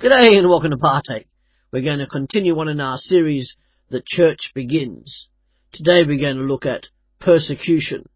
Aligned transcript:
G'day 0.00 0.38
and 0.38 0.48
welcome 0.48 0.70
to 0.70 0.78
Partake. 0.78 1.26
We're 1.70 1.82
going 1.82 1.98
to 1.98 2.06
continue 2.06 2.58
on 2.58 2.68
in 2.68 2.80
our 2.80 2.96
series, 2.96 3.54
The 3.90 4.00
Church 4.00 4.52
Begins. 4.54 5.28
Today 5.72 6.04
we're 6.04 6.18
going 6.18 6.38
to 6.38 6.42
look 6.42 6.64
at 6.64 6.88
persecution. 7.18 8.08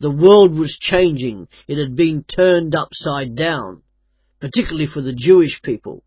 The 0.00 0.10
world 0.10 0.58
was 0.58 0.76
changing. 0.76 1.46
It 1.68 1.78
had 1.78 1.94
been 1.94 2.24
turned 2.24 2.74
upside 2.74 3.36
down, 3.36 3.84
particularly 4.40 4.86
for 4.86 5.00
the 5.00 5.12
Jewish 5.12 5.62
people. 5.62 6.02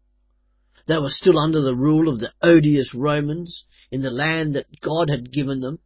They 0.85 0.99
were 0.99 1.11
still 1.11 1.39
under 1.39 1.61
the 1.61 1.73
rule 1.73 2.09
of 2.09 2.19
the 2.19 2.33
odious 2.41 2.93
Romans 2.93 3.63
in 3.89 4.01
the 4.01 4.11
land 4.11 4.55
that 4.55 4.81
God 4.81 5.09
had 5.09 5.31
given 5.31 5.61
them. 5.61 5.79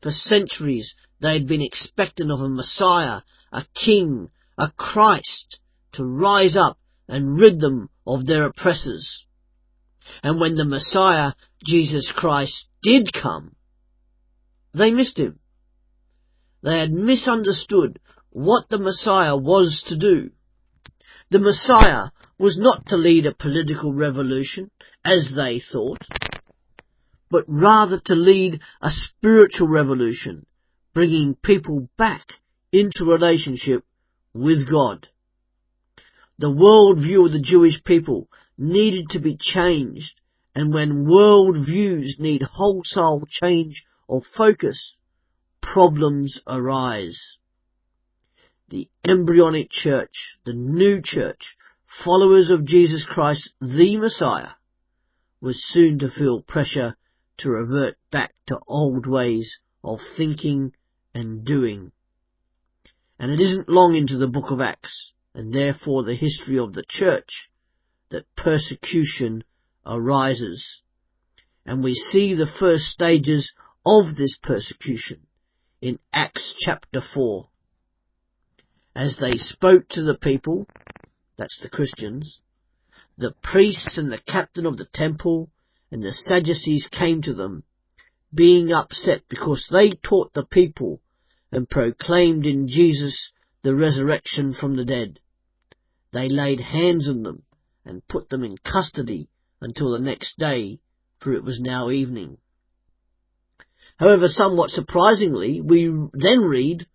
For 0.00 0.10
centuries 0.10 0.96
they 1.20 1.34
had 1.34 1.46
been 1.46 1.62
expectant 1.62 2.32
of 2.32 2.40
a 2.40 2.48
Messiah, 2.48 3.20
a 3.52 3.64
King, 3.74 4.28
a 4.58 4.72
Christ 4.72 5.60
to 5.92 6.04
rise 6.04 6.56
up 6.56 6.80
and 7.08 7.38
rid 7.38 7.60
them 7.60 7.90
of 8.06 8.26
their 8.26 8.44
oppressors. 8.44 9.24
And 10.22 10.40
when 10.40 10.54
the 10.54 10.64
Messiah, 10.64 11.32
Jesus 11.64 12.10
Christ, 12.10 12.68
did 12.82 13.12
come, 13.12 13.54
they 14.72 14.90
missed 14.90 15.18
him. 15.18 15.38
They 16.62 16.78
had 16.78 16.92
misunderstood 16.92 17.98
what 18.30 18.68
the 18.68 18.78
Messiah 18.78 19.36
was 19.36 19.82
to 19.84 19.96
do. 19.96 20.30
The 21.30 21.38
Messiah 21.38 22.10
was 22.38 22.58
not 22.58 22.86
to 22.86 22.96
lead 22.96 23.26
a 23.26 23.34
political 23.34 23.94
revolution, 23.94 24.70
as 25.04 25.32
they 25.32 25.58
thought, 25.58 26.06
but 27.30 27.44
rather 27.46 27.98
to 28.00 28.14
lead 28.14 28.60
a 28.80 28.90
spiritual 28.90 29.68
revolution, 29.68 30.46
bringing 30.94 31.34
people 31.34 31.88
back 31.96 32.40
into 32.70 33.04
relationship 33.04 33.84
with 34.34 34.68
God. 34.68 35.08
The 36.38 36.50
world 36.50 36.98
view 36.98 37.26
of 37.26 37.32
the 37.32 37.38
Jewish 37.38 37.84
people 37.84 38.28
needed 38.56 39.10
to 39.10 39.18
be 39.18 39.36
changed, 39.36 40.20
and 40.54 40.72
when 40.72 41.04
world 41.04 41.56
views 41.56 42.18
need 42.18 42.42
wholesale 42.42 43.24
change 43.28 43.86
of 44.08 44.26
focus, 44.26 44.96
problems 45.60 46.40
arise. 46.46 47.38
The 48.68 48.88
embryonic 49.04 49.70
church, 49.70 50.38
the 50.44 50.54
new 50.54 51.00
church, 51.02 51.56
followers 51.86 52.50
of 52.50 52.64
Jesus 52.64 53.04
Christ, 53.04 53.54
the 53.60 53.98
Messiah, 53.98 54.52
was 55.40 55.62
soon 55.62 55.98
to 55.98 56.10
feel 56.10 56.42
pressure 56.42 56.96
to 57.36 57.50
revert 57.50 57.98
back 58.10 58.34
to 58.46 58.60
old 58.66 59.06
ways 59.06 59.60
of 59.84 60.00
thinking 60.00 60.72
and 61.14 61.44
doing. 61.44 61.92
And 63.18 63.30
it 63.30 63.40
isn't 63.40 63.68
long 63.68 63.94
into 63.94 64.16
the 64.16 64.28
book 64.28 64.50
of 64.50 64.60
Acts, 64.60 65.12
and 65.34 65.52
therefore 65.52 66.02
the 66.02 66.14
history 66.14 66.58
of 66.58 66.74
the 66.74 66.84
church, 66.84 67.50
that 68.10 68.34
persecution 68.36 69.42
arises. 69.86 70.82
And 71.64 71.82
we 71.82 71.94
see 71.94 72.34
the 72.34 72.46
first 72.46 72.88
stages 72.88 73.54
of 73.84 74.14
this 74.16 74.36
persecution 74.38 75.26
in 75.80 75.98
Acts 76.12 76.54
chapter 76.54 77.00
4. 77.00 77.48
As 78.94 79.16
they 79.16 79.36
spoke 79.36 79.88
to 79.88 80.02
the 80.02 80.14
people, 80.14 80.68
that's 81.36 81.60
the 81.60 81.70
Christians, 81.70 82.40
the 83.16 83.32
priests 83.32 83.98
and 83.98 84.12
the 84.12 84.18
captain 84.18 84.66
of 84.66 84.76
the 84.76 84.84
temple 84.84 85.50
and 85.90 86.02
the 86.02 86.12
Sadducees 86.12 86.88
came 86.88 87.22
to 87.22 87.34
them, 87.34 87.64
being 88.34 88.72
upset 88.72 89.28
because 89.28 89.66
they 89.66 89.90
taught 89.90 90.32
the 90.34 90.44
people 90.44 91.00
and 91.50 91.68
proclaimed 91.68 92.46
in 92.46 92.68
Jesus 92.68 93.32
the 93.62 93.74
resurrection 93.74 94.52
from 94.52 94.74
the 94.74 94.84
dead. 94.84 95.20
They 96.10 96.28
laid 96.28 96.60
hands 96.60 97.08
on 97.08 97.22
them 97.22 97.44
and 97.84 98.06
put 98.08 98.28
them 98.28 98.44
in 98.44 98.58
custody 98.58 99.28
until 99.60 99.92
the 99.92 100.00
next 100.00 100.38
day, 100.38 100.80
for 101.20 101.32
it 101.32 101.44
was 101.44 101.60
now 101.60 101.90
evening. 101.90 102.38
However, 103.98 104.26
somewhat 104.26 104.70
surprisingly, 104.70 105.60
we 105.60 105.86
then 106.12 106.40
read, 106.40 106.86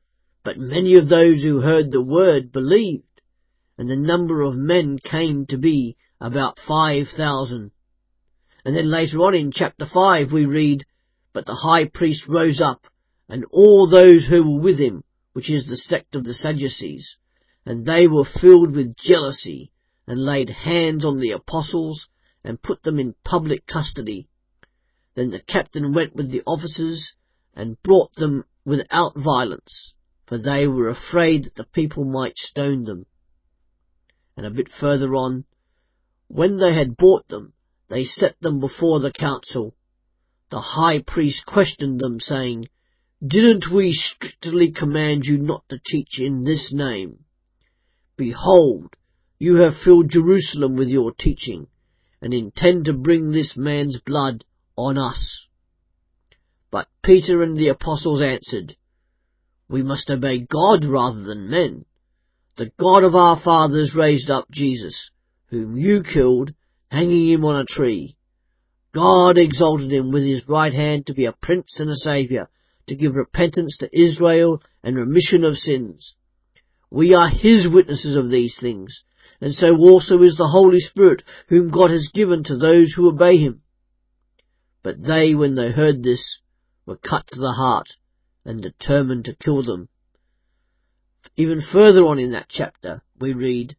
but 0.43 0.57
many 0.57 0.95
of 0.95 1.07
those 1.07 1.41
who 1.41 1.61
heard 1.61 1.91
the 1.91 2.03
word 2.03 2.51
believed, 2.51 3.21
and 3.77 3.89
the 3.89 3.95
number 3.95 4.41
of 4.41 4.57
men 4.57 4.99
came 4.99 5.45
to 5.45 5.57
be 5.57 5.95
about 6.19 6.59
five 6.59 7.07
thousand. 7.07 7.71
And 8.65 8.75
then 8.75 8.89
later 8.89 9.19
on 9.19 9.35
in 9.35 9.51
chapter 9.51 9.85
five 9.85 10.33
we 10.33 10.45
read, 10.45 10.83
but 11.31 11.45
the 11.45 11.55
high 11.55 11.87
priest 11.87 12.27
rose 12.27 12.59
up 12.59 12.85
and 13.29 13.45
all 13.51 13.87
those 13.87 14.25
who 14.25 14.51
were 14.51 14.61
with 14.61 14.79
him, 14.79 15.03
which 15.37 15.51
is 15.51 15.67
the 15.67 15.77
sect 15.77 16.15
of 16.15 16.23
the 16.23 16.33
Sadducees, 16.33 17.17
and 17.63 17.85
they 17.85 18.07
were 18.07 18.25
filled 18.25 18.71
with 18.71 18.97
jealousy 18.97 19.71
and 20.07 20.17
laid 20.17 20.49
hands 20.49 21.05
on 21.05 21.19
the 21.19 21.29
apostles 21.29 22.09
and 22.43 22.59
put 22.59 22.81
them 22.81 22.97
in 22.99 23.13
public 23.23 23.67
custody. 23.67 24.27
Then 25.13 25.29
the 25.29 25.39
captain 25.39 25.93
went 25.93 26.15
with 26.15 26.31
the 26.31 26.41
officers 26.47 27.13
and 27.53 27.79
brought 27.83 28.13
them 28.13 28.45
without 28.65 29.15
violence, 29.15 29.93
for 30.25 30.39
they 30.39 30.67
were 30.67 30.89
afraid 30.89 31.43
that 31.43 31.53
the 31.53 31.65
people 31.65 32.03
might 32.03 32.39
stone 32.39 32.85
them. 32.85 33.05
And 34.35 34.43
a 34.43 34.49
bit 34.49 34.69
further 34.69 35.13
on, 35.13 35.45
when 36.29 36.57
they 36.57 36.73
had 36.73 36.97
brought 36.97 37.27
them, 37.27 37.53
they 37.89 38.05
set 38.05 38.41
them 38.41 38.59
before 38.59 38.99
the 38.99 39.11
council. 39.11 39.75
The 40.49 40.61
high 40.61 40.97
priest 40.97 41.45
questioned 41.45 41.99
them, 41.99 42.19
saying, 42.19 42.65
Didn't 43.25 43.71
we 43.71 43.93
strictly 43.93 44.69
command 44.69 45.25
you 45.25 45.39
not 45.39 45.67
to 45.69 45.79
teach 45.79 46.19
in 46.19 46.43
this 46.43 46.71
name? 46.71 47.25
Behold, 48.15 48.95
you 49.39 49.55
have 49.55 49.75
filled 49.75 50.11
Jerusalem 50.11 50.75
with 50.75 50.87
your 50.89 51.11
teaching, 51.11 51.65
and 52.21 52.31
intend 52.31 52.85
to 52.85 52.93
bring 52.93 53.31
this 53.31 53.57
man's 53.57 53.99
blood 53.99 54.45
on 54.75 54.99
us. 54.99 55.47
But 56.69 56.89
Peter 57.01 57.41
and 57.41 57.57
the 57.57 57.69
apostles 57.69 58.21
answered, 58.21 58.77
We 59.67 59.81
must 59.81 60.11
obey 60.11 60.37
God 60.37 60.85
rather 60.85 61.23
than 61.23 61.49
men. 61.49 61.85
The 62.55 62.71
God 62.77 63.03
of 63.03 63.15
our 63.15 63.35
fathers 63.35 63.95
raised 63.95 64.29
up 64.29 64.51
Jesus, 64.51 65.09
whom 65.47 65.75
you 65.75 66.03
killed, 66.03 66.53
hanging 66.91 67.29
him 67.29 67.45
on 67.45 67.55
a 67.55 67.65
tree. 67.65 68.15
God 68.91 69.39
exalted 69.39 69.91
him 69.91 70.11
with 70.11 70.23
his 70.23 70.47
right 70.47 70.73
hand 70.73 71.07
to 71.07 71.15
be 71.15 71.25
a 71.25 71.31
prince 71.31 71.79
and 71.79 71.89
a 71.89 71.95
saviour, 71.95 72.47
to 72.87 72.95
give 72.95 73.15
repentance 73.15 73.77
to 73.77 73.89
Israel 73.99 74.61
and 74.81 74.95
remission 74.95 75.43
of 75.43 75.57
sins. 75.57 76.15
We 76.89 77.13
are 77.13 77.27
his 77.27 77.67
witnesses 77.67 78.15
of 78.15 78.29
these 78.29 78.57
things, 78.57 79.03
and 79.41 79.53
so 79.53 79.77
also 79.77 80.21
is 80.21 80.37
the 80.37 80.47
Holy 80.47 80.79
Spirit, 80.79 81.23
whom 81.49 81.69
God 81.69 81.91
has 81.91 82.07
given 82.07 82.43
to 82.43 82.55
those 82.55 82.93
who 82.93 83.09
obey 83.09 83.37
him. 83.37 83.61
But 84.83 85.03
they, 85.03 85.35
when 85.35 85.53
they 85.53 85.69
heard 85.69 86.01
this, 86.01 86.39
were 86.85 86.95
cut 86.95 87.27
to 87.27 87.39
the 87.39 87.51
heart 87.51 87.97
and 88.45 88.61
determined 88.61 89.25
to 89.25 89.35
kill 89.35 89.63
them. 89.63 89.89
Even 91.35 91.59
further 91.59 92.05
on 92.05 92.19
in 92.19 92.31
that 92.31 92.47
chapter, 92.47 93.01
we 93.19 93.33
read, 93.33 93.75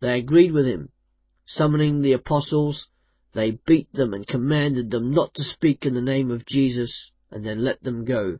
they 0.00 0.18
agreed 0.18 0.50
with 0.50 0.66
him. 0.66 0.90
Summoning 1.46 2.02
the 2.02 2.14
apostles, 2.14 2.88
they 3.32 3.52
beat 3.52 3.92
them 3.92 4.12
and 4.12 4.26
commanded 4.26 4.90
them 4.90 5.12
not 5.12 5.34
to 5.34 5.44
speak 5.44 5.86
in 5.86 5.94
the 5.94 6.02
name 6.02 6.32
of 6.32 6.44
Jesus 6.44 7.12
and 7.34 7.44
then 7.44 7.64
let 7.64 7.82
them 7.82 8.04
go. 8.04 8.38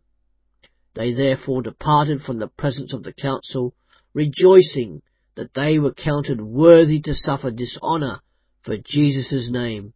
They 0.95 1.13
therefore 1.13 1.63
departed 1.63 2.23
from 2.23 2.39
the 2.39 2.47
presence 2.47 2.93
of 2.93 3.03
the 3.03 3.13
council, 3.13 3.75
rejoicing 4.15 5.03
that 5.35 5.53
they 5.53 5.81
were 5.81 5.93
counted 5.93 6.41
worthy 6.41 7.01
to 7.01 7.15
suffer 7.15 7.51
dishonour 7.51 8.21
for 8.63 8.77
Jesus' 8.77 9.51
name. 9.51 9.93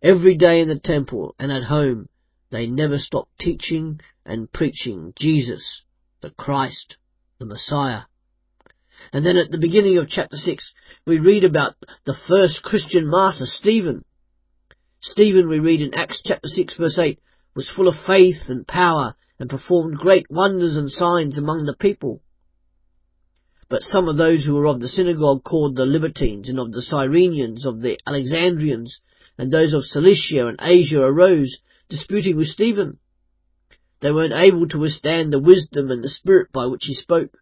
Every 0.00 0.36
day 0.36 0.60
in 0.60 0.68
the 0.68 0.78
temple 0.78 1.34
and 1.36 1.50
at 1.50 1.64
home, 1.64 2.08
they 2.50 2.68
never 2.68 2.96
stopped 2.96 3.40
teaching 3.40 4.00
and 4.24 4.50
preaching 4.52 5.12
Jesus, 5.16 5.82
the 6.20 6.30
Christ, 6.30 6.98
the 7.38 7.46
Messiah. 7.46 8.02
And 9.12 9.26
then 9.26 9.36
at 9.36 9.50
the 9.50 9.58
beginning 9.58 9.98
of 9.98 10.06
chapter 10.06 10.36
6, 10.36 10.74
we 11.06 11.18
read 11.18 11.42
about 11.42 11.74
the 12.04 12.14
first 12.14 12.62
Christian 12.62 13.04
martyr, 13.08 13.46
Stephen. 13.46 14.04
Stephen, 15.00 15.48
we 15.48 15.58
read 15.58 15.82
in 15.82 15.94
Acts 15.94 16.22
chapter 16.22 16.48
6 16.48 16.74
verse 16.74 17.00
8, 17.00 17.18
was 17.54 17.68
full 17.68 17.88
of 17.88 17.96
faith 17.96 18.48
and 18.48 18.66
power 18.66 19.14
and 19.38 19.50
performed 19.50 19.96
great 19.96 20.30
wonders 20.30 20.76
and 20.76 20.90
signs 20.90 21.36
among 21.36 21.64
the 21.64 21.76
people. 21.76 22.22
But 23.68 23.82
some 23.82 24.08
of 24.08 24.16
those 24.16 24.44
who 24.44 24.54
were 24.54 24.66
of 24.66 24.80
the 24.80 24.88
synagogue 24.88 25.44
called 25.44 25.76
the 25.76 25.86
Libertines 25.86 26.48
and 26.48 26.58
of 26.58 26.72
the 26.72 26.82
Cyrenians, 26.82 27.66
of 27.66 27.80
the 27.80 27.98
Alexandrians, 28.06 29.00
and 29.36 29.50
those 29.50 29.74
of 29.74 29.84
Cilicia 29.84 30.46
and 30.46 30.58
Asia 30.60 31.00
arose, 31.00 31.58
disputing 31.88 32.36
with 32.36 32.48
Stephen. 32.48 32.98
They 34.00 34.12
weren't 34.12 34.34
able 34.34 34.68
to 34.68 34.78
withstand 34.78 35.32
the 35.32 35.38
wisdom 35.38 35.90
and 35.90 36.02
the 36.02 36.08
spirit 36.08 36.52
by 36.52 36.66
which 36.66 36.86
he 36.86 36.94
spoke. 36.94 37.38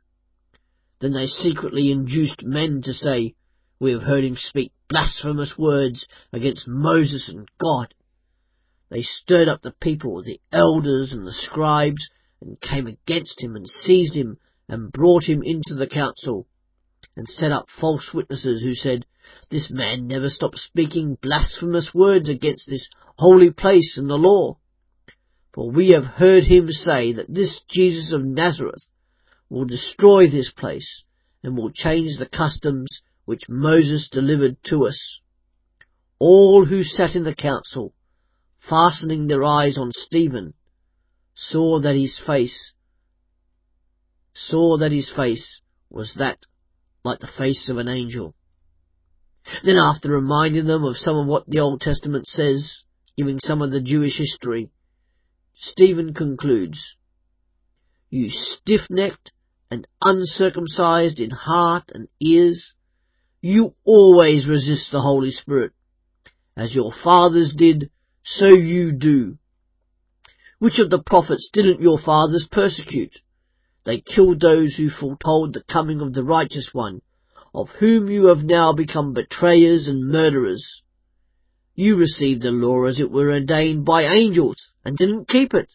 Then 1.00 1.12
they 1.12 1.26
secretly 1.26 1.90
induced 1.90 2.44
men 2.44 2.82
to 2.82 2.94
say, 2.94 3.34
We 3.78 3.92
have 3.92 4.02
heard 4.02 4.24
him 4.24 4.36
speak 4.36 4.72
blasphemous 4.88 5.56
words 5.56 6.06
against 6.32 6.68
Moses 6.68 7.28
and 7.28 7.48
God. 7.58 7.94
They 8.90 9.02
stirred 9.02 9.46
up 9.46 9.62
the 9.62 9.70
people, 9.70 10.20
the 10.20 10.40
elders 10.50 11.12
and 11.12 11.24
the 11.24 11.32
scribes, 11.32 12.10
and 12.40 12.60
came 12.60 12.88
against 12.88 13.40
him 13.40 13.54
and 13.54 13.70
seized 13.70 14.16
him 14.16 14.38
and 14.68 14.90
brought 14.90 15.28
him 15.28 15.44
into 15.44 15.74
the 15.76 15.86
council. 15.86 16.48
and 17.14 17.28
set 17.28 17.52
up 17.52 17.70
false 17.70 18.12
witnesses 18.12 18.62
who 18.62 18.74
said, 18.74 19.06
This 19.48 19.70
man 19.70 20.08
never 20.08 20.28
stopped 20.28 20.58
speaking 20.58 21.16
blasphemous 21.20 21.94
words 21.94 22.28
against 22.28 22.68
this 22.68 22.88
holy 23.16 23.52
place 23.52 23.96
and 23.96 24.10
the 24.10 24.18
law. 24.18 24.58
For 25.52 25.70
we 25.70 25.90
have 25.90 26.06
heard 26.06 26.44
him 26.44 26.72
say 26.72 27.12
that 27.12 27.32
this 27.32 27.62
Jesus 27.62 28.10
of 28.10 28.24
Nazareth 28.24 28.88
will 29.48 29.66
destroy 29.66 30.26
this 30.26 30.50
place 30.50 31.04
and 31.44 31.56
will 31.56 31.70
change 31.70 32.16
the 32.16 32.26
customs 32.26 33.02
which 33.24 33.48
Moses 33.48 34.08
delivered 34.08 34.60
to 34.64 34.88
us. 34.88 35.20
All 36.18 36.64
who 36.64 36.82
sat 36.82 37.14
in 37.14 37.22
the 37.22 37.34
council, 37.34 37.94
fastening 38.60 39.26
their 39.26 39.42
eyes 39.42 39.78
on 39.78 39.90
Stephen, 39.92 40.54
saw 41.34 41.80
that 41.80 41.96
his 41.96 42.18
face, 42.18 42.74
saw 44.32 44.76
that 44.76 44.92
his 44.92 45.08
face 45.08 45.60
was 45.88 46.14
that 46.14 46.46
like 47.02 47.18
the 47.18 47.26
face 47.26 47.68
of 47.68 47.78
an 47.78 47.88
angel. 47.88 48.34
Then 49.64 49.76
after 49.76 50.12
reminding 50.12 50.66
them 50.66 50.84
of 50.84 50.98
some 50.98 51.16
of 51.16 51.26
what 51.26 51.48
the 51.48 51.60
Old 51.60 51.80
Testament 51.80 52.28
says, 52.28 52.84
giving 53.16 53.40
some 53.40 53.62
of 53.62 53.70
the 53.70 53.80
Jewish 53.80 54.18
history, 54.18 54.70
Stephen 55.54 56.14
concludes, 56.14 56.96
You 58.10 58.28
stiff-necked 58.28 59.32
and 59.70 59.86
uncircumcised 60.02 61.18
in 61.20 61.30
heart 61.30 61.90
and 61.94 62.08
ears, 62.20 62.74
you 63.40 63.74
always 63.84 64.46
resist 64.46 64.90
the 64.90 65.00
Holy 65.00 65.30
Spirit. 65.30 65.72
As 66.56 66.74
your 66.74 66.92
fathers 66.92 67.54
did, 67.54 67.90
so 68.22 68.48
you 68.48 68.92
do. 68.92 69.38
Which 70.58 70.78
of 70.78 70.90
the 70.90 71.02
prophets 71.02 71.48
didn't 71.48 71.80
your 71.80 71.98
fathers 71.98 72.46
persecute? 72.46 73.22
They 73.84 74.00
killed 74.00 74.40
those 74.40 74.76
who 74.76 74.90
foretold 74.90 75.54
the 75.54 75.62
coming 75.62 76.00
of 76.00 76.12
the 76.12 76.22
righteous 76.24 76.74
one, 76.74 77.00
of 77.54 77.70
whom 77.70 78.10
you 78.10 78.26
have 78.26 78.44
now 78.44 78.72
become 78.72 79.14
betrayers 79.14 79.88
and 79.88 80.08
murderers. 80.08 80.82
You 81.74 81.96
received 81.96 82.42
the 82.42 82.52
law 82.52 82.84
as 82.84 83.00
it 83.00 83.10
were 83.10 83.32
ordained 83.32 83.86
by 83.86 84.02
angels 84.02 84.72
and 84.84 84.98
didn't 84.98 85.28
keep 85.28 85.54
it. 85.54 85.70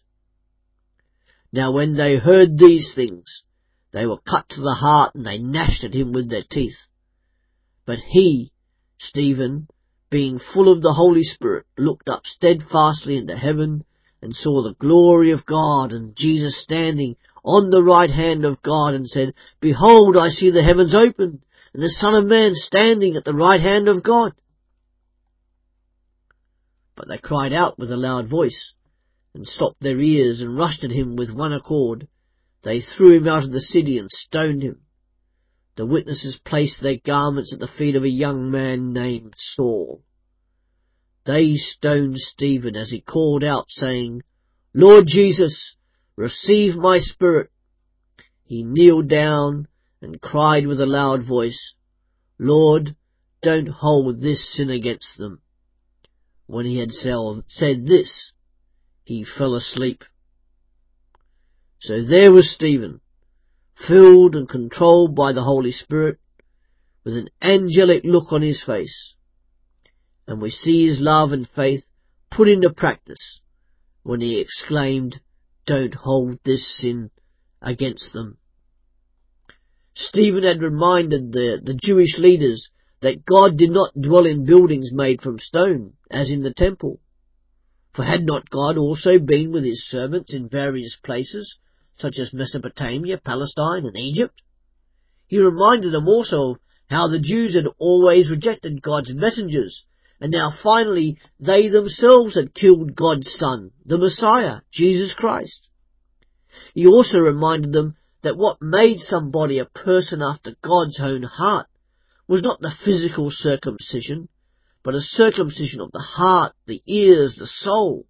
Now 1.52 1.72
when 1.72 1.94
they 1.94 2.18
heard 2.18 2.58
these 2.58 2.94
things, 2.94 3.44
they 3.92 4.06
were 4.06 4.20
cut 4.20 4.50
to 4.50 4.62
the 4.62 4.76
heart 4.76 5.16
and 5.16 5.26
they 5.26 5.40
gnashed 5.40 5.84
at 5.84 5.94
him 5.94 6.12
with 6.12 6.30
their 6.30 6.44
teeth. 6.44 6.88
But 7.86 8.00
he, 8.00 8.52
Stephen, 8.98 9.68
being 10.10 10.38
full 10.38 10.70
of 10.70 10.82
the 10.82 10.94
Holy 10.94 11.24
Spirit, 11.24 11.66
looked 11.78 12.10
up 12.10 12.26
steadfastly 12.28 13.18
into 13.18 13.36
heaven 13.36 13.84
and 14.22 14.36
saw 14.36 14.62
the 14.62 14.74
glory 14.76 15.32
of 15.32 15.46
God 15.46 15.94
and 15.94 16.16
Jesus 16.16 16.58
standing 16.58 17.16
on 17.44 17.70
the 17.70 17.84
right 17.84 18.10
hand 18.10 18.46
of 18.46 18.62
God 18.62 18.94
and 18.94 19.10
said, 19.10 19.34
Behold, 19.60 20.18
I 20.18 20.30
see 20.30 20.50
the 20.50 20.64
heavens 20.64 20.96
opened 20.96 21.42
and 21.74 21.84
the 21.84 21.90
Son 21.90 22.16
of 22.16 22.26
Man 22.26 22.56
standing 22.56 23.16
at 23.16 23.26
the 23.26 23.34
right 23.34 23.60
hand 23.60 23.88
of 23.88 24.02
God. 24.04 24.34
But 26.96 27.08
they 27.08 27.18
cried 27.18 27.52
out 27.52 27.78
with 27.78 27.92
a 27.92 27.98
loud 27.98 28.28
voice 28.28 28.74
and 29.34 29.48
stopped 29.48 29.82
their 29.82 30.00
ears 30.00 30.42
and 30.42 30.56
rushed 30.56 30.84
at 30.86 30.92
him 30.92 31.18
with 31.18 31.32
one 31.32 31.52
accord. 31.52 32.08
They 32.62 32.80
threw 32.80 33.12
him 33.12 33.28
out 33.28 33.44
of 33.44 33.52
the 33.52 33.60
city 33.60 33.98
and 33.98 34.10
stoned 34.10 34.64
him. 34.64 34.85
The 35.76 35.86
witnesses 35.86 36.38
placed 36.38 36.82
their 36.82 36.98
garments 36.98 37.54
at 37.54 37.60
the 37.60 37.68
feet 37.68 37.96
of 37.96 38.04
a 38.04 38.10
young 38.10 38.50
man 38.50 38.94
named 38.94 39.34
Saul. 39.38 40.04
They 41.26 41.56
stoned 41.56 42.20
Stephen 42.20 42.76
as 42.76 42.92
he 42.92 43.02
called 43.02 43.44
out 43.44 43.72
saying, 43.72 44.22
Lord 44.74 45.08
Jesus, 45.08 45.76
receive 46.16 46.78
my 46.78 47.00
spirit. 47.00 47.50
He 48.44 48.64
kneeled 48.64 49.10
down 49.10 49.68
and 50.02 50.22
cried 50.22 50.68
with 50.68 50.80
a 50.80 50.86
loud 50.86 51.24
voice, 51.24 51.74
Lord, 52.38 52.96
don't 53.42 53.68
hold 53.68 54.22
this 54.22 54.48
sin 54.48 54.70
against 54.70 55.18
them. 55.18 55.42
When 56.46 56.66
he 56.66 56.78
had 56.78 56.94
said 56.94 57.88
this, 57.88 58.34
he 59.04 59.24
fell 59.24 59.56
asleep. 59.56 60.06
So 61.80 62.02
there 62.02 62.32
was 62.32 62.50
Stephen, 62.50 63.02
filled 63.76 64.36
and 64.36 64.50
controlled 64.50 65.14
by 65.14 65.32
the 65.32 65.44
Holy 65.44 65.72
Spirit, 65.72 66.18
with 67.04 67.16
an 67.16 67.30
angelic 67.42 68.04
look 68.04 68.34
on 68.34 68.42
his 68.42 68.64
face. 68.64 69.16
And 70.28 70.42
we 70.42 70.50
see 70.50 70.88
his 70.88 71.02
love 71.02 71.32
and 71.34 71.48
faith 71.48 71.88
put 72.30 72.50
into 72.50 72.74
practice 72.74 73.42
when 74.02 74.22
he 74.22 74.40
exclaimed, 74.40 75.22
don't 75.66 75.94
hold 75.94 76.40
this 76.44 76.66
sin 76.66 77.12
against 77.62 78.14
them. 78.14 78.38
Stephen 79.94 80.44
had 80.44 80.62
reminded 80.62 81.32
the, 81.32 81.62
the 81.64 81.74
Jewish 81.74 82.18
leaders 82.18 82.72
that 83.02 83.26
God 83.26 83.58
did 83.58 83.72
not 83.72 84.00
dwell 84.00 84.26
in 84.26 84.46
buildings 84.46 84.92
made 84.92 85.22
from 85.22 85.40
stone, 85.40 85.94
as 86.10 86.32
in 86.32 86.42
the 86.42 86.54
temple. 86.54 87.00
For 87.94 88.04
had 88.04 88.26
not 88.26 88.50
God 88.50 88.78
also 88.78 89.20
been 89.20 89.52
with 89.52 89.64
his 89.64 89.86
servants 89.86 90.34
in 90.34 90.50
various 90.50 90.96
places, 90.96 91.60
such 91.96 92.20
as 92.20 92.34
Mesopotamia, 92.34 93.18
Palestine, 93.18 93.86
and 93.86 93.98
Egypt? 93.98 94.42
He 95.28 95.40
reminded 95.40 95.92
them 95.92 96.08
also 96.08 96.58
how 96.90 97.08
the 97.08 97.20
Jews 97.20 97.54
had 97.54 97.68
always 97.78 98.30
rejected 98.30 98.82
God's 98.82 99.14
messengers 99.14 99.86
and 100.20 100.32
now 100.32 100.50
finally 100.50 101.20
they 101.40 101.68
themselves 101.68 102.36
had 102.36 102.54
killed 102.54 102.96
God's 102.96 103.32
son, 103.32 103.72
the 103.86 103.98
Messiah, 103.98 104.62
Jesus 104.72 105.14
Christ. 105.14 105.68
He 106.74 106.88
also 106.88 107.20
reminded 107.20 107.74
them 107.74 107.98
that 108.22 108.38
what 108.38 108.62
made 108.62 109.00
somebody 109.00 109.60
a 109.60 109.66
person 109.66 110.22
after 110.22 110.56
God's 110.62 111.00
own 111.00 111.24
heart 111.24 111.68
was 112.28 112.42
not 112.42 112.62
the 112.62 112.72
physical 112.72 113.30
circumcision, 113.30 114.30
but 114.84 114.96
a 114.96 115.02
circumcision 115.02 115.82
of 115.82 115.92
the 115.92 116.00
heart, 116.00 116.54
the 116.66 116.82
ears, 116.86 117.36
the 117.36 117.48
soul. 117.48 118.08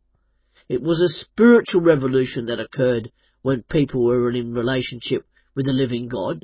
It 0.70 0.82
was 0.82 1.02
a 1.02 1.10
spiritual 1.10 1.82
revolution 1.82 2.46
that 2.46 2.60
occurred 2.60 3.12
when 3.46 3.62
people 3.62 4.04
were 4.04 4.32
in 4.32 4.56
relationship 4.56 5.24
with 5.54 5.68
the 5.68 5.72
living 5.72 6.08
God, 6.08 6.44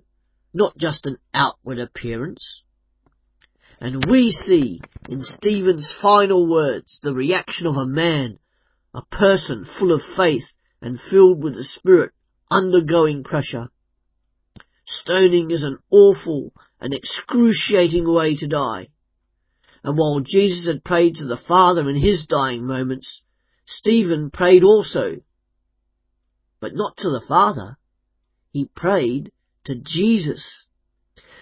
not 0.53 0.77
just 0.77 1.07
an 1.07 1.17
outward 1.33 1.79
appearance. 1.79 2.61
And 3.79 4.05
we 4.05 4.29
see 4.29 4.81
in 5.09 5.19
Stephen's 5.19 5.91
final 5.91 6.45
words 6.45 6.99
the 6.99 7.15
reaction 7.15 7.65
of 7.65 7.75
a 7.75 7.87
man, 7.87 8.37
a 8.93 9.01
person 9.05 9.63
full 9.63 9.91
of 9.91 10.03
faith 10.03 10.53
and 10.79 11.01
filled 11.01 11.41
with 11.41 11.55
the 11.55 11.63
Spirit, 11.63 12.11
undergoing 12.51 13.23
pressure. 13.23 13.71
Stoning 14.85 15.49
is 15.49 15.63
an 15.63 15.79
awful 15.89 16.53
and 16.79 16.93
excruciating 16.93 18.07
way 18.07 18.35
to 18.35 18.45
die. 18.45 18.89
And 19.83 19.97
while 19.97 20.19
Jesus 20.19 20.67
had 20.67 20.83
prayed 20.83 21.15
to 21.15 21.25
the 21.25 21.35
Father 21.35 21.89
in 21.89 21.95
his 21.95 22.27
dying 22.27 22.67
moments, 22.67 23.23
Stephen 23.65 24.29
prayed 24.29 24.63
also. 24.63 25.23
But 26.61 26.75
not 26.75 26.95
to 26.97 27.09
the 27.09 27.19
Father. 27.19 27.75
He 28.51 28.65
prayed 28.65 29.31
to 29.63 29.73
Jesus. 29.73 30.67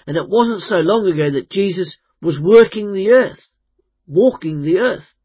And 0.08 0.16
it 0.16 0.30
wasn't 0.30 0.62
so 0.62 0.80
long 0.80 1.06
ago 1.06 1.30
that 1.30 1.50
Jesus 1.50 2.00
was 2.22 2.40
working 2.40 2.94
the 2.94 3.12
earth, 3.12 3.50
walking 4.08 4.62
the 4.62 4.80
earth. 4.80 5.16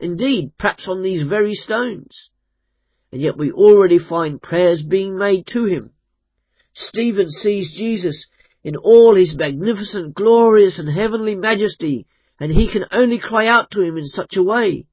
Indeed, 0.00 0.58
perhaps 0.58 0.88
on 0.88 1.00
these 1.00 1.22
very 1.22 1.54
stones. 1.54 2.30
And 3.12 3.22
yet 3.22 3.38
we 3.38 3.52
already 3.52 3.98
find 3.98 4.42
prayers 4.42 4.84
being 4.84 5.16
made 5.16 5.46
to 5.48 5.64
him. 5.64 5.92
Stephen 6.74 7.30
sees 7.30 7.70
Jesus 7.70 8.26
in 8.64 8.74
all 8.74 9.14
his 9.14 9.36
magnificent, 9.36 10.14
glorious 10.14 10.80
and 10.80 10.88
heavenly 10.88 11.36
majesty, 11.36 12.08
and 12.40 12.52
he 12.52 12.66
can 12.66 12.84
only 12.90 13.18
cry 13.18 13.46
out 13.46 13.70
to 13.70 13.80
him 13.80 13.96
in 13.96 14.08
such 14.08 14.36
a 14.36 14.42
way. 14.42 14.86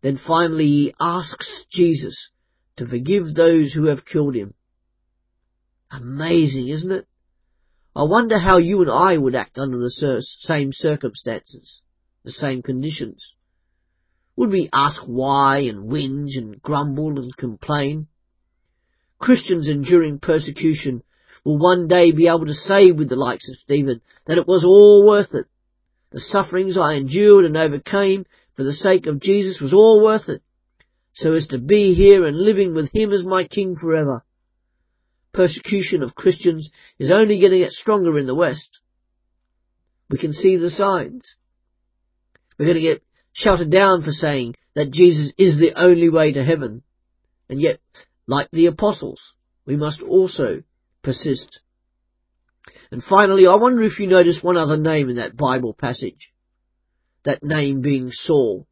Then 0.00 0.16
finally 0.16 0.66
he 0.66 0.94
asks 1.00 1.64
Jesus 1.66 2.32
to 2.78 2.86
forgive 2.86 3.34
those 3.34 3.72
who 3.72 3.84
have 3.84 4.04
killed 4.04 4.34
him. 4.34 4.54
Amazing, 5.90 6.68
isn't 6.68 6.92
it? 6.92 7.06
I 7.94 8.04
wonder 8.04 8.38
how 8.38 8.58
you 8.58 8.80
and 8.82 8.90
I 8.90 9.16
would 9.16 9.34
act 9.34 9.58
under 9.58 9.78
the 9.78 9.90
same 9.90 10.72
circumstances, 10.72 11.82
the 12.24 12.30
same 12.30 12.62
conditions. 12.62 13.34
Would 14.36 14.50
we 14.50 14.68
ask 14.72 15.02
why 15.02 15.58
and 15.58 15.90
whinge 15.90 16.36
and 16.36 16.62
grumble 16.62 17.18
and 17.18 17.36
complain? 17.36 18.06
Christians 19.18 19.68
enduring 19.68 20.20
persecution 20.20 21.02
will 21.42 21.58
one 21.58 21.88
day 21.88 22.12
be 22.12 22.28
able 22.28 22.46
to 22.46 22.54
say 22.54 22.92
with 22.92 23.08
the 23.08 23.16
likes 23.16 23.50
of 23.50 23.56
Stephen 23.56 24.00
that 24.26 24.38
it 24.38 24.46
was 24.46 24.64
all 24.64 25.04
worth 25.04 25.34
it. 25.34 25.46
The 26.10 26.20
sufferings 26.20 26.76
I 26.76 26.94
endured 26.94 27.44
and 27.44 27.56
overcame 27.56 28.26
for 28.54 28.62
the 28.62 28.72
sake 28.72 29.08
of 29.08 29.18
Jesus 29.18 29.60
was 29.60 29.74
all 29.74 30.00
worth 30.00 30.28
it, 30.28 30.42
so 31.18 31.32
as 31.32 31.48
to 31.48 31.58
be 31.58 31.94
here 31.94 32.24
and 32.24 32.38
living 32.38 32.74
with 32.74 32.90
him 32.94 33.12
as 33.12 33.24
my 33.24 33.44
king 33.44 33.76
forever 33.76 34.24
persecution 35.32 36.02
of 36.02 36.14
Christians 36.14 36.70
is 36.98 37.10
only 37.10 37.38
going 37.38 37.52
to 37.52 37.58
get 37.58 37.72
stronger 37.72 38.18
in 38.18 38.26
the 38.26 38.34
West. 38.34 38.80
We 40.10 40.18
can 40.18 40.32
see 40.32 40.56
the 40.56 40.70
signs. 40.70 41.36
We're 42.58 42.66
going 42.66 42.76
to 42.76 42.80
get 42.80 43.04
shouted 43.32 43.70
down 43.70 44.02
for 44.02 44.12
saying 44.12 44.56
that 44.74 44.90
Jesus 44.90 45.32
is 45.38 45.58
the 45.58 45.74
only 45.74 46.08
way 46.08 46.32
to 46.32 46.44
heaven. 46.44 46.82
And 47.48 47.60
yet, 47.60 47.80
like 48.26 48.48
the 48.50 48.66
apostles, 48.66 49.34
we 49.64 49.76
must 49.76 50.02
also 50.02 50.62
persist. 51.02 51.60
And 52.90 53.02
finally, 53.02 53.46
I 53.46 53.54
wonder 53.56 53.82
if 53.82 54.00
you 54.00 54.06
notice 54.06 54.42
one 54.42 54.56
other 54.56 54.76
name 54.76 55.08
in 55.08 55.16
that 55.16 55.36
Bible 55.36 55.74
passage. 55.74 56.32
That 57.22 57.42
name 57.42 57.80
being 57.80 58.10
Saul. 58.10 58.66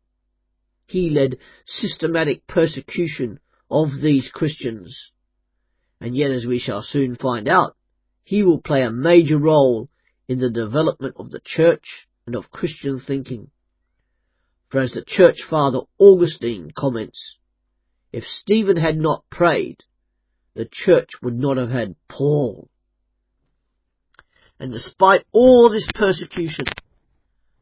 He 0.87 1.11
led 1.11 1.39
systematic 1.65 2.47
persecution 2.47 3.41
of 3.71 4.01
these 4.01 4.31
Christians. 4.31 5.13
And 6.01 6.17
yet, 6.17 6.31
as 6.31 6.47
we 6.47 6.59
shall 6.59 6.83
soon 6.83 7.15
find 7.15 7.49
out, 7.49 7.77
he 8.23 8.43
will 8.43 8.61
play 8.61 8.83
a 8.83 8.91
major 8.91 9.39
role 9.39 9.89
in 10.29 10.39
the 10.39 10.51
development 10.51 11.17
of 11.17 11.31
the 11.31 11.41
church 11.41 12.09
and 12.27 12.35
of 12.35 12.51
Christian 12.51 12.99
thinking. 12.99 13.51
For 14.69 14.81
as 14.81 14.93
the 14.93 15.03
church 15.03 15.43
father 15.43 15.81
Augustine 15.99 16.71
comments, 16.71 17.39
if 18.13 18.29
Stephen 18.29 18.77
had 18.77 18.99
not 18.99 19.29
prayed, 19.31 19.85
the 20.55 20.65
church 20.65 21.21
would 21.23 21.39
not 21.39 21.57
have 21.57 21.71
had 21.71 21.97
Paul. 22.09 22.69
And 24.59 24.73
despite 24.73 25.25
all 25.33 25.69
this 25.69 25.87
persecution, 25.93 26.67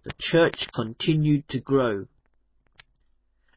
the 0.02 0.12
church 0.12 0.72
continued 0.72 1.48
to 1.48 1.60
grow. 1.60 2.06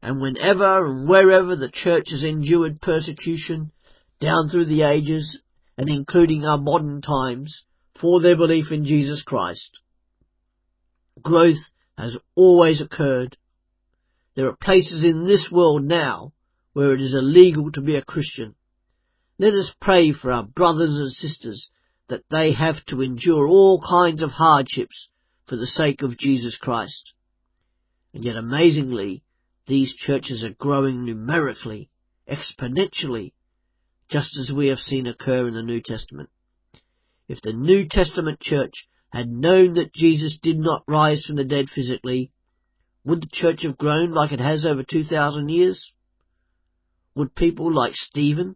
And 0.02 0.22
whenever 0.22 0.86
and 0.86 1.08
wherever 1.08 1.56
the 1.56 1.70
church 1.70 2.12
has 2.12 2.24
endured 2.24 2.82
persecution, 2.82 3.72
down 4.20 4.50
through 4.50 4.66
the 4.66 4.84
ages, 4.84 5.42
and 5.78 5.90
including 5.90 6.46
our 6.46 6.58
modern 6.58 7.02
times, 7.02 7.66
for 7.94 8.20
their 8.20 8.36
belief 8.36 8.72
in 8.72 8.86
Jesus 8.86 9.24
Christ, 9.24 9.82
growth 11.22 11.72
has 11.98 12.18
always 12.36 12.82
occurred. 12.82 13.38
There 14.36 14.48
are 14.48 14.56
places 14.56 15.04
in 15.04 15.24
this 15.24 15.52
world 15.52 15.84
now 15.84 16.34
where 16.74 16.94
it 16.94 17.02
is 17.02 17.16
illegal 17.16 17.72
to 17.72 17.82
be 17.82 17.96
a 17.96 18.04
Christian. 18.04 18.54
Let 19.40 19.54
us 19.54 19.76
pray 19.80 20.12
for 20.12 20.32
our 20.32 20.44
brothers 20.44 21.00
and 21.00 21.12
sisters 21.12 21.72
that 22.08 22.30
they 22.30 22.52
have 22.52 22.86
to 22.86 23.02
endure 23.02 23.48
all 23.48 23.82
kinds 23.82 24.22
of 24.22 24.32
hardships 24.32 25.10
for 25.46 25.56
the 25.56 25.66
sake 25.66 26.02
of 26.02 26.18
Jesus 26.18 26.58
Christ. 26.58 27.14
And 28.14 28.24
yet 28.24 28.36
amazingly, 28.36 29.24
these 29.68 29.94
churches 29.94 30.46
are 30.46 30.54
growing 30.54 31.04
numerically, 31.04 31.90
exponentially, 32.28 33.34
just 34.08 34.38
as 34.38 34.52
we 34.52 34.68
have 34.68 34.80
seen 34.80 35.06
occur 35.06 35.46
in 35.46 35.54
the 35.54 35.62
New 35.62 35.82
Testament. 35.82 36.30
If 37.28 37.42
the 37.42 37.52
New 37.52 37.86
Testament 37.86 38.40
church 38.40 38.88
had 39.10 39.30
known 39.30 39.74
that 39.74 39.94
Jesus 39.94 40.38
did 40.38 40.58
not 40.58 40.86
rise 40.88 41.26
from 41.26 41.36
the 41.36 41.44
dead 41.44 41.70
physically, 41.70 42.32
would 43.04 43.22
the 43.22 43.28
church 43.28 43.64
have 43.64 43.78
grown 43.78 44.14
like 44.14 44.32
it 44.32 44.40
has 44.40 44.66
over 44.66 44.84
2,000 44.84 45.50
years? 45.50 45.94
Would 47.16 47.36
people 47.36 47.74
like 47.74 47.96
Stephen 47.96 48.56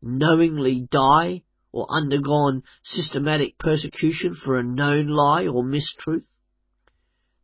knowingly 0.00 0.80
die 0.80 1.42
or 1.72 1.86
undergone 1.90 2.62
systematic 2.82 3.58
persecution 3.58 4.34
for 4.34 4.56
a 4.56 4.62
known 4.62 5.08
lie 5.08 5.48
or 5.48 5.64
mistruth? 5.64 6.26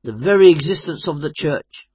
The 0.04 0.12
very 0.12 0.50
existence 0.50 1.08
of 1.08 1.20
the 1.20 1.32
church 1.32 1.89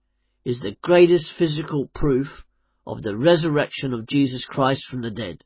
is 0.46 0.60
the 0.60 0.78
greatest 0.84 1.34
physical 1.34 1.88
proof 1.88 2.46
of 2.86 3.02
the 3.02 3.18
resurrection 3.18 3.94
of 3.94 4.06
Jesus 4.06 4.46
Christ 4.46 4.86
from 4.86 5.02
the 5.02 5.10
dead. 5.10 5.44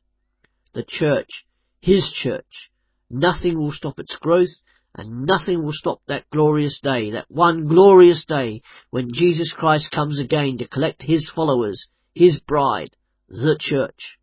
The 0.74 0.82
church, 0.82 1.46
His 1.80 2.12
church, 2.12 2.70
nothing 3.08 3.58
will 3.58 3.72
stop 3.72 3.98
its 3.98 4.16
growth 4.16 4.60
and 4.94 5.24
nothing 5.24 5.62
will 5.62 5.72
stop 5.72 6.02
that 6.06 6.28
glorious 6.28 6.80
day, 6.80 7.12
that 7.12 7.30
one 7.30 7.66
glorious 7.66 8.26
day 8.26 8.60
when 8.90 9.10
Jesus 9.10 9.52
Christ 9.54 9.90
comes 9.90 10.18
again 10.18 10.58
to 10.58 10.68
collect 10.68 11.02
His 11.02 11.30
followers, 11.30 11.86
His 12.14 12.40
bride, 12.40 12.90
the 13.26 13.56
church. 13.58 14.18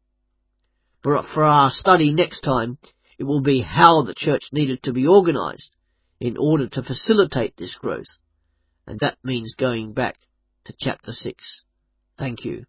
But 1.02 1.26
for 1.26 1.44
our 1.44 1.72
study 1.72 2.14
next 2.14 2.42
time, 2.42 2.78
it 3.18 3.24
will 3.24 3.42
be 3.42 3.62
how 3.62 4.04
the 4.04 4.14
church 4.14 4.54
needed 4.54 4.84
to 4.84 4.94
be 4.94 5.08
organized 5.08 5.72
in 6.20 6.38
order 6.38 6.68
to 6.68 6.84
facilitate 6.84 7.58
this 7.58 7.76
growth. 7.76 8.20
And 8.86 9.00
that 9.00 9.18
means 9.24 9.56
going 9.56 9.94
back 9.94 10.20
to 10.68 10.74
chapter 10.74 11.14
6. 11.14 11.64
Thank 12.18 12.44
you. 12.44 12.66